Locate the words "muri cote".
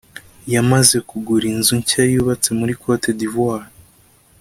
2.59-3.09